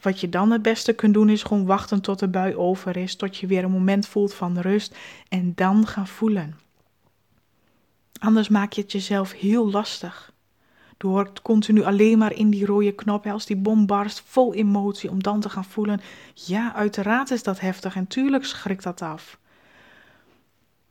Wat 0.00 0.20
je 0.20 0.28
dan 0.28 0.50
het 0.50 0.62
beste 0.62 0.92
kunt 0.92 1.14
doen 1.14 1.28
is 1.28 1.42
gewoon 1.42 1.66
wachten 1.66 2.00
tot 2.00 2.18
de 2.18 2.28
bui 2.28 2.56
over 2.56 2.96
is, 2.96 3.16
tot 3.16 3.36
je 3.36 3.46
weer 3.46 3.64
een 3.64 3.70
moment 3.70 4.06
voelt 4.06 4.34
van 4.34 4.58
rust 4.58 4.96
en 5.28 5.52
dan 5.54 5.86
gaan 5.86 6.06
voelen. 6.06 6.67
Anders 8.18 8.48
maak 8.48 8.72
je 8.72 8.80
het 8.82 8.92
jezelf 8.92 9.32
heel 9.32 9.70
lastig. 9.70 10.32
Door 10.96 11.32
continu 11.42 11.82
alleen 11.82 12.18
maar 12.18 12.32
in 12.32 12.50
die 12.50 12.66
rode 12.66 12.92
knop, 12.92 13.26
als 13.26 13.46
die 13.46 13.56
bom 13.56 13.86
barst, 13.86 14.22
vol 14.26 14.54
emotie, 14.54 15.10
om 15.10 15.22
dan 15.22 15.40
te 15.40 15.48
gaan 15.48 15.64
voelen: 15.64 16.00
ja, 16.34 16.74
uiteraard 16.74 17.30
is 17.30 17.42
dat 17.42 17.60
heftig 17.60 17.96
en 17.96 18.06
tuurlijk 18.06 18.44
schrikt 18.44 18.82
dat 18.82 19.02
af. 19.02 19.38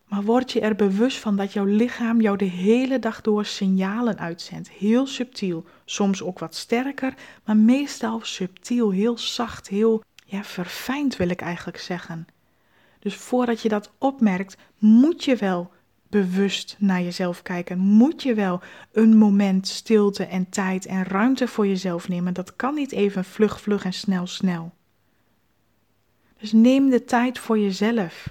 Maar 0.07 0.23
word 0.23 0.51
je 0.51 0.59
er 0.59 0.75
bewust 0.75 1.17
van 1.17 1.35
dat 1.35 1.53
jouw 1.53 1.65
lichaam 1.65 2.21
jou 2.21 2.37
de 2.37 2.45
hele 2.45 2.99
dag 2.99 3.21
door 3.21 3.45
signalen 3.45 4.17
uitzendt. 4.17 4.69
Heel 4.69 5.07
subtiel, 5.07 5.65
soms 5.85 6.23
ook 6.23 6.39
wat 6.39 6.55
sterker, 6.55 7.13
maar 7.43 7.57
meestal 7.57 8.19
subtiel, 8.23 8.91
heel 8.91 9.17
zacht, 9.17 9.67
heel 9.67 10.03
ja, 10.25 10.43
verfijnd 10.43 11.15
wil 11.15 11.29
ik 11.29 11.41
eigenlijk 11.41 11.77
zeggen. 11.77 12.27
Dus 12.99 13.15
voordat 13.15 13.61
je 13.61 13.69
dat 13.69 13.91
opmerkt, 13.97 14.57
moet 14.77 15.23
je 15.23 15.35
wel 15.35 15.71
bewust 16.09 16.75
naar 16.79 17.01
jezelf 17.01 17.41
kijken. 17.41 17.77
Moet 17.77 18.23
je 18.23 18.33
wel 18.33 18.61
een 18.91 19.17
moment 19.17 19.67
stilte 19.67 20.25
en 20.25 20.49
tijd 20.49 20.85
en 20.85 21.03
ruimte 21.03 21.47
voor 21.47 21.67
jezelf 21.67 22.07
nemen. 22.07 22.33
Dat 22.33 22.55
kan 22.55 22.73
niet 22.73 22.91
even 22.91 23.25
vlug, 23.25 23.61
vlug 23.61 23.85
en 23.85 23.93
snel, 23.93 24.27
snel. 24.27 24.73
Dus 26.39 26.51
neem 26.51 26.89
de 26.89 27.03
tijd 27.03 27.39
voor 27.39 27.59
jezelf. 27.59 28.29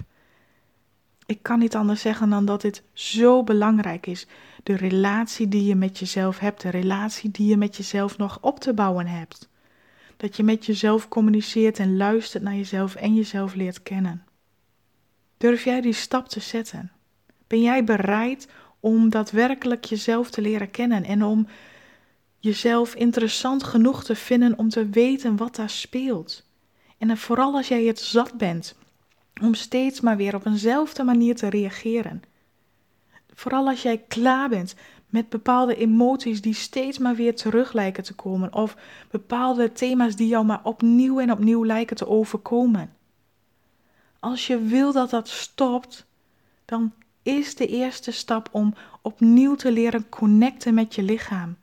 Ik 1.25 1.43
kan 1.43 1.59
niet 1.59 1.75
anders 1.75 2.01
zeggen 2.01 2.29
dan 2.29 2.45
dat 2.45 2.61
dit 2.61 2.83
zo 2.93 3.43
belangrijk 3.43 4.07
is. 4.07 4.27
De 4.63 4.75
relatie 4.75 5.47
die 5.47 5.65
je 5.65 5.75
met 5.75 5.99
jezelf 5.99 6.39
hebt, 6.39 6.61
de 6.61 6.69
relatie 6.69 7.31
die 7.31 7.47
je 7.47 7.57
met 7.57 7.75
jezelf 7.75 8.17
nog 8.17 8.37
op 8.41 8.59
te 8.59 8.73
bouwen 8.73 9.07
hebt. 9.07 9.49
Dat 10.17 10.35
je 10.35 10.43
met 10.43 10.65
jezelf 10.65 11.07
communiceert 11.07 11.79
en 11.79 11.97
luistert 11.97 12.43
naar 12.43 12.55
jezelf 12.55 12.95
en 12.95 13.15
jezelf 13.15 13.53
leert 13.53 13.83
kennen. 13.83 14.23
Durf 15.37 15.63
jij 15.63 15.81
die 15.81 15.93
stap 15.93 16.27
te 16.27 16.39
zetten? 16.39 16.91
Ben 17.47 17.61
jij 17.61 17.83
bereid 17.83 18.47
om 18.79 19.09
daadwerkelijk 19.09 19.85
jezelf 19.85 20.29
te 20.29 20.41
leren 20.41 20.71
kennen 20.71 21.03
en 21.03 21.23
om 21.23 21.47
jezelf 22.39 22.95
interessant 22.95 23.63
genoeg 23.63 24.03
te 24.03 24.15
vinden 24.15 24.57
om 24.57 24.69
te 24.69 24.89
weten 24.89 25.35
wat 25.35 25.55
daar 25.55 25.69
speelt? 25.69 26.45
En 26.97 27.17
vooral 27.17 27.55
als 27.55 27.67
jij 27.67 27.83
het 27.83 27.99
zat 27.99 28.37
bent 28.37 28.75
om 29.41 29.53
steeds 29.53 30.01
maar 30.01 30.17
weer 30.17 30.35
op 30.35 30.45
eenzelfde 30.45 31.03
manier 31.03 31.35
te 31.35 31.47
reageren. 31.49 32.23
Vooral 33.33 33.67
als 33.67 33.81
jij 33.81 33.97
klaar 33.97 34.49
bent 34.49 34.75
met 35.09 35.29
bepaalde 35.29 35.75
emoties 35.75 36.41
die 36.41 36.53
steeds 36.53 36.97
maar 36.97 37.15
weer 37.15 37.35
terug 37.35 37.73
lijken 37.73 38.03
te 38.03 38.13
komen, 38.13 38.53
of 38.53 38.77
bepaalde 39.11 39.71
thema's 39.71 40.15
die 40.15 40.27
jou 40.27 40.45
maar 40.45 40.63
opnieuw 40.63 41.19
en 41.19 41.31
opnieuw 41.31 41.65
lijken 41.65 41.95
te 41.95 42.07
overkomen. 42.07 42.95
als 44.19 44.47
je 44.47 44.59
wil 44.59 44.91
dat 44.91 45.09
dat 45.09 45.27
stopt, 45.27 46.05
dan 46.65 46.93
is 47.27 47.55
de 47.55 47.67
eerste 47.67 48.11
stap 48.11 48.49
om 48.51 48.73
opnieuw 49.01 49.55
te 49.55 49.71
leren 49.71 50.09
connecten 50.09 50.73
met 50.73 50.95
je 50.95 51.03
lichaam. 51.03 51.57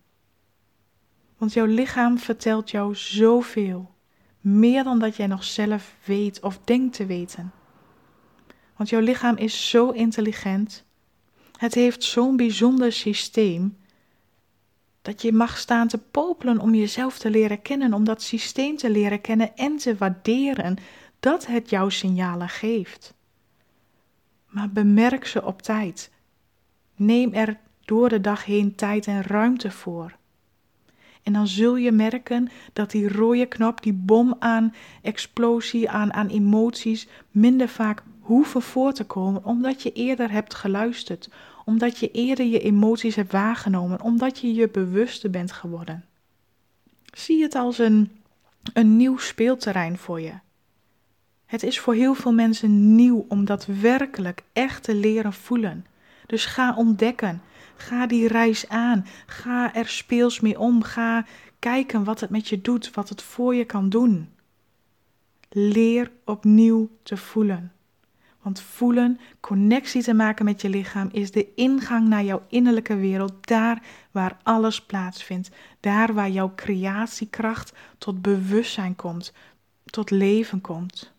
Want 1.38 1.52
jouw 1.52 1.66
lichaam 1.66 2.18
vertelt 2.18 2.70
jou 2.70 2.94
zoveel. 2.94 3.90
Meer 4.40 4.84
dan 4.84 4.98
dat 4.98 5.16
jij 5.16 5.26
nog 5.26 5.44
zelf 5.44 5.94
weet 6.04 6.40
of 6.40 6.58
denkt 6.64 6.96
te 6.96 7.06
weten. 7.06 7.52
Want 8.76 8.88
jouw 8.88 9.00
lichaam 9.00 9.36
is 9.36 9.70
zo 9.70 9.90
intelligent. 9.90 10.84
Het 11.56 11.74
heeft 11.74 12.04
zo'n 12.04 12.36
bijzonder 12.36 12.92
systeem. 12.92 13.76
Dat 15.02 15.22
je 15.22 15.32
mag 15.32 15.58
staan 15.58 15.88
te 15.88 15.98
popelen 15.98 16.58
om 16.58 16.74
jezelf 16.74 17.18
te 17.18 17.30
leren 17.30 17.62
kennen, 17.62 17.94
om 17.94 18.04
dat 18.04 18.22
systeem 18.22 18.76
te 18.76 18.90
leren 18.90 19.20
kennen 19.20 19.56
en 19.56 19.76
te 19.76 19.96
waarderen 19.96 20.76
dat 21.20 21.46
het 21.46 21.70
jouw 21.70 21.88
signalen 21.88 22.48
geeft. 22.48 23.14
Maar 24.54 24.70
bemerk 24.70 25.26
ze 25.26 25.44
op 25.44 25.62
tijd. 25.62 26.10
Neem 26.96 27.32
er 27.32 27.58
door 27.84 28.08
de 28.08 28.20
dag 28.20 28.44
heen 28.44 28.74
tijd 28.74 29.06
en 29.06 29.22
ruimte 29.22 29.70
voor. 29.70 30.16
En 31.22 31.32
dan 31.32 31.46
zul 31.46 31.76
je 31.76 31.92
merken 31.92 32.48
dat 32.72 32.90
die 32.90 33.08
rode 33.08 33.46
knop, 33.46 33.82
die 33.82 33.92
bom 33.92 34.36
aan 34.38 34.74
explosie, 35.02 35.90
aan, 35.90 36.12
aan 36.12 36.28
emoties, 36.28 37.08
minder 37.30 37.68
vaak 37.68 38.02
hoeven 38.20 38.62
voor 38.62 38.92
te 38.92 39.04
komen, 39.04 39.44
omdat 39.44 39.82
je 39.82 39.92
eerder 39.92 40.30
hebt 40.30 40.54
geluisterd, 40.54 41.30
omdat 41.64 41.98
je 41.98 42.10
eerder 42.10 42.46
je 42.46 42.60
emoties 42.60 43.14
hebt 43.14 43.32
waargenomen, 43.32 44.00
omdat 44.00 44.38
je 44.38 44.54
je 44.54 44.68
bewuster 44.68 45.30
bent 45.30 45.52
geworden. 45.52 46.04
Zie 47.12 47.42
het 47.42 47.54
als 47.54 47.78
een, 47.78 48.10
een 48.72 48.96
nieuw 48.96 49.18
speelterrein 49.18 49.98
voor 49.98 50.20
je. 50.20 50.32
Het 51.54 51.62
is 51.62 51.80
voor 51.80 51.94
heel 51.94 52.14
veel 52.14 52.32
mensen 52.32 52.94
nieuw 52.94 53.24
om 53.28 53.44
dat 53.44 53.66
werkelijk 53.66 54.42
echt 54.52 54.82
te 54.82 54.94
leren 54.94 55.32
voelen. 55.32 55.86
Dus 56.26 56.46
ga 56.46 56.74
ontdekken. 56.76 57.42
Ga 57.76 58.06
die 58.06 58.28
reis 58.28 58.68
aan. 58.68 59.06
Ga 59.26 59.74
er 59.74 59.88
speels 59.88 60.40
mee 60.40 60.58
om. 60.58 60.82
Ga 60.82 61.24
kijken 61.58 62.04
wat 62.04 62.20
het 62.20 62.30
met 62.30 62.48
je 62.48 62.60
doet, 62.60 62.94
wat 62.94 63.08
het 63.08 63.22
voor 63.22 63.54
je 63.54 63.64
kan 63.64 63.88
doen. 63.88 64.28
Leer 65.48 66.10
opnieuw 66.24 66.90
te 67.02 67.16
voelen. 67.16 67.72
Want 68.42 68.60
voelen, 68.60 69.20
connectie 69.40 70.02
te 70.02 70.14
maken 70.14 70.44
met 70.44 70.60
je 70.60 70.68
lichaam, 70.68 71.08
is 71.12 71.30
de 71.30 71.54
ingang 71.54 72.08
naar 72.08 72.24
jouw 72.24 72.42
innerlijke 72.48 72.96
wereld, 72.96 73.46
daar 73.46 73.82
waar 74.10 74.36
alles 74.42 74.82
plaatsvindt, 74.82 75.50
daar 75.80 76.14
waar 76.14 76.30
jouw 76.30 76.52
creatiekracht 76.54 77.72
tot 77.98 78.22
bewustzijn 78.22 78.96
komt, 78.96 79.32
tot 79.84 80.10
leven 80.10 80.60
komt. 80.60 81.13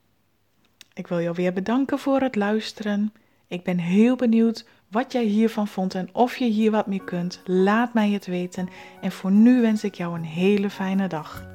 Ik 0.96 1.08
wil 1.08 1.22
jou 1.22 1.36
weer 1.36 1.54
bedanken 1.54 2.00
voor 2.00 2.22
het 2.22 2.36
luisteren. 2.36 3.14
Ik 3.48 3.64
ben 3.64 3.78
heel 3.78 4.16
benieuwd 4.16 4.66
wat 4.92 5.12
jij 5.12 5.24
hiervan 5.24 5.68
vond 5.68 5.96
en 5.96 6.10
of 6.12 6.38
je 6.38 6.46
hier 6.46 6.72
wat 6.72 6.88
mee 6.88 7.04
kunt. 7.04 7.42
Laat 7.46 7.94
mij 7.94 8.10
het 8.10 8.26
weten. 8.26 8.70
En 9.02 9.12
voor 9.12 9.32
nu 9.32 9.62
wens 9.62 9.84
ik 9.84 9.96
jou 9.96 10.16
een 10.16 10.24
hele 10.24 10.70
fijne 10.70 11.08
dag. 11.08 11.48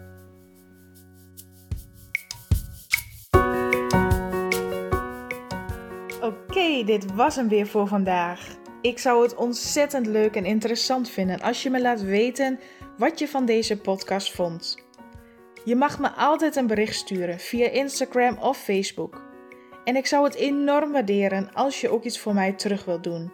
Oké, 6.23 6.85
dit 6.85 7.15
was 7.15 7.37
hem 7.37 7.49
weer 7.49 7.67
voor 7.67 7.87
vandaag. 7.87 8.57
Ik 8.83 8.99
zou 8.99 9.23
het 9.23 9.35
ontzettend 9.35 10.07
leuk 10.07 10.35
en 10.35 10.45
interessant 10.45 11.11
vinden 11.11 11.41
als 11.41 11.63
je 11.63 11.71
me 11.71 11.81
laat 11.81 12.03
weten 12.03 12.59
wat 12.99 13.19
je 13.19 13.29
van 13.29 13.47
deze 13.47 13.77
podcast 13.79 14.33
vond. 14.33 14.77
Je 15.65 15.77
mag 15.77 15.99
me 15.99 16.11
altijd 16.11 16.57
een 16.57 16.67
bericht 16.67 16.95
sturen 16.95 17.39
via 17.39 17.69
Instagram 17.69 18.39
of 18.39 18.59
Facebook. 18.59 19.29
En 19.91 19.97
ik 19.97 20.07
zou 20.07 20.25
het 20.25 20.35
enorm 20.35 20.93
waarderen 20.93 21.51
als 21.53 21.81
je 21.81 21.89
ook 21.89 22.05
iets 22.05 22.19
voor 22.19 22.35
mij 22.35 22.53
terug 22.53 22.85
wilt 22.85 23.05
doen. 23.05 23.33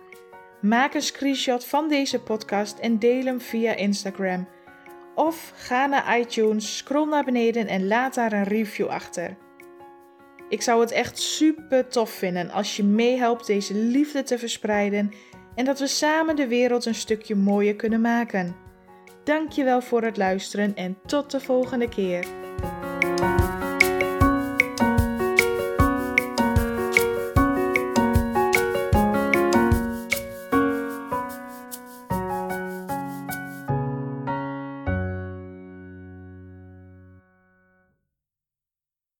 Maak 0.60 0.94
een 0.94 1.02
screenshot 1.02 1.64
van 1.64 1.88
deze 1.88 2.20
podcast 2.20 2.78
en 2.78 2.98
deel 2.98 3.24
hem 3.24 3.40
via 3.40 3.74
Instagram. 3.74 4.48
Of 5.14 5.52
ga 5.54 5.86
naar 5.86 6.18
iTunes, 6.18 6.76
scroll 6.76 7.08
naar 7.08 7.24
beneden 7.24 7.66
en 7.66 7.86
laat 7.86 8.14
daar 8.14 8.32
een 8.32 8.44
review 8.44 8.86
achter. 8.86 9.36
Ik 10.48 10.62
zou 10.62 10.80
het 10.80 10.90
echt 10.90 11.18
super 11.18 11.88
tof 11.88 12.10
vinden 12.10 12.50
als 12.50 12.76
je 12.76 12.84
meehelpt 12.84 13.46
deze 13.46 13.74
liefde 13.74 14.22
te 14.22 14.38
verspreiden 14.38 15.10
en 15.54 15.64
dat 15.64 15.78
we 15.78 15.86
samen 15.86 16.36
de 16.36 16.48
wereld 16.48 16.84
een 16.84 16.94
stukje 16.94 17.34
mooier 17.34 17.76
kunnen 17.76 18.00
maken. 18.00 18.56
Dankjewel 19.24 19.82
voor 19.82 20.02
het 20.02 20.16
luisteren 20.16 20.74
en 20.74 20.98
tot 21.06 21.30
de 21.30 21.40
volgende 21.40 21.88
keer. 21.88 22.26